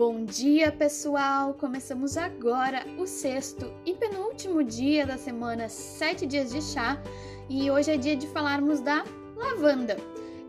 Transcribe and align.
Bom 0.00 0.24
dia, 0.24 0.72
pessoal! 0.72 1.52
Começamos 1.52 2.16
agora 2.16 2.86
o 2.96 3.06
sexto 3.06 3.70
e 3.84 3.92
penúltimo 3.92 4.64
dia 4.64 5.06
da 5.06 5.18
semana 5.18 5.68
Sete 5.68 6.24
Dias 6.24 6.50
de 6.50 6.62
Chá 6.62 6.98
e 7.50 7.70
hoje 7.70 7.90
é 7.90 7.98
dia 7.98 8.16
de 8.16 8.26
falarmos 8.28 8.80
da 8.80 9.04
lavanda. 9.36 9.98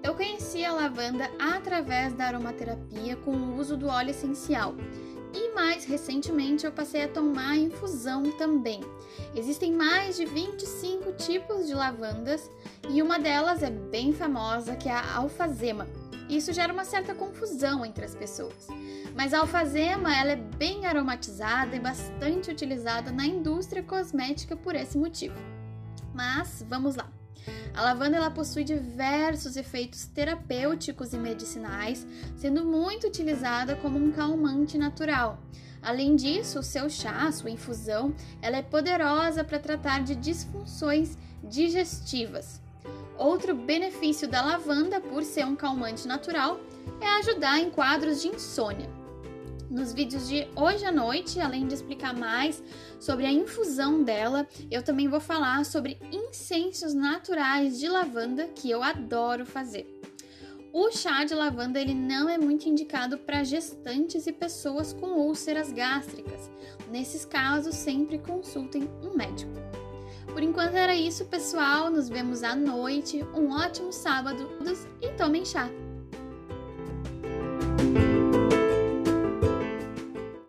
Eu 0.01 0.15
conheci 0.15 0.63
a 0.63 0.71
lavanda 0.71 1.29
através 1.37 2.13
da 2.13 2.27
aromaterapia 2.27 3.17
com 3.17 3.31
o 3.31 3.59
uso 3.59 3.75
do 3.75 3.89
óleo 3.89 4.11
essencial 4.11 4.73
e 5.33 5.53
mais 5.53 5.83
recentemente 5.83 6.65
eu 6.65 6.71
passei 6.71 7.03
a 7.03 7.09
tomar 7.09 7.57
infusão 7.57 8.31
também. 8.37 8.79
Existem 9.35 9.73
mais 9.73 10.15
de 10.15 10.23
25 10.23 11.11
tipos 11.17 11.67
de 11.67 11.73
lavandas 11.73 12.49
e 12.89 13.01
uma 13.01 13.19
delas 13.19 13.61
é 13.61 13.69
bem 13.69 14.13
famosa 14.13 14.77
que 14.77 14.87
é 14.87 14.93
a 14.93 15.17
alfazema 15.17 15.85
isso 16.37 16.53
gera 16.53 16.71
uma 16.71 16.85
certa 16.85 17.13
confusão 17.13 17.85
entre 17.85 18.05
as 18.05 18.15
pessoas. 18.15 18.67
Mas 19.15 19.33
a 19.33 19.39
alfazema 19.39 20.15
ela 20.15 20.31
é 20.31 20.35
bem 20.35 20.85
aromatizada 20.85 21.75
e 21.75 21.79
bastante 21.79 22.49
utilizada 22.49 23.11
na 23.11 23.25
indústria 23.25 23.83
cosmética 23.83 24.55
por 24.55 24.75
esse 24.75 24.97
motivo. 24.97 25.35
Mas 26.13 26.65
vamos 26.67 26.95
lá. 26.95 27.09
A 27.73 27.81
lavanda 27.81 28.17
ela 28.17 28.29
possui 28.29 28.63
diversos 28.63 29.55
efeitos 29.55 30.05
terapêuticos 30.05 31.13
e 31.13 31.17
medicinais, 31.17 32.05
sendo 32.35 32.63
muito 32.63 33.07
utilizada 33.07 33.75
como 33.75 33.97
um 33.97 34.11
calmante 34.11 34.77
natural. 34.77 35.39
Além 35.81 36.15
disso, 36.15 36.59
o 36.59 36.63
seu 36.63 36.89
chá, 36.89 37.31
sua 37.31 37.49
infusão, 37.49 38.13
ela 38.41 38.57
é 38.57 38.61
poderosa 38.61 39.43
para 39.43 39.57
tratar 39.57 40.03
de 40.03 40.15
disfunções 40.15 41.17
digestivas. 41.43 42.61
Outro 43.17 43.53
benefício 43.53 44.27
da 44.27 44.41
lavanda, 44.41 44.99
por 44.99 45.23
ser 45.23 45.45
um 45.45 45.55
calmante 45.55 46.07
natural, 46.07 46.59
é 46.99 47.07
ajudar 47.19 47.59
em 47.59 47.69
quadros 47.69 48.21
de 48.21 48.29
insônia. 48.29 48.89
Nos 49.69 49.93
vídeos 49.93 50.27
de 50.27 50.47
hoje 50.55 50.85
à 50.85 50.91
noite, 50.91 51.39
além 51.39 51.65
de 51.65 51.75
explicar 51.75 52.13
mais 52.13 52.61
sobre 52.99 53.25
a 53.25 53.31
infusão 53.31 54.03
dela, 54.03 54.45
eu 54.69 54.83
também 54.83 55.07
vou 55.07 55.21
falar 55.21 55.63
sobre 55.63 55.97
incensos 56.11 56.93
naturais 56.93 57.79
de 57.79 57.87
lavanda 57.87 58.47
que 58.47 58.69
eu 58.69 58.83
adoro 58.83 59.45
fazer. 59.45 60.01
O 60.73 60.89
chá 60.91 61.23
de 61.23 61.33
lavanda 61.33 61.79
ele 61.79 61.93
não 61.93 62.27
é 62.27 62.37
muito 62.37 62.67
indicado 62.67 63.17
para 63.17 63.43
gestantes 63.43 64.25
e 64.25 64.31
pessoas 64.31 64.93
com 64.93 65.07
úlceras 65.07 65.71
gástricas. 65.71 66.49
Nesses 66.89 67.23
casos, 67.23 67.75
sempre 67.75 68.17
consultem 68.17 68.89
um 69.01 69.15
médico. 69.15 69.51
Por 70.33 70.41
enquanto 70.41 70.75
era 70.75 70.95
isso, 70.95 71.25
pessoal. 71.25 71.89
Nos 71.89 72.07
vemos 72.07 72.43
à 72.43 72.55
noite. 72.55 73.23
Um 73.35 73.51
ótimo 73.51 73.91
sábado 73.91 74.49
e 75.01 75.09
tomem 75.09 75.43
chá! 75.45 75.69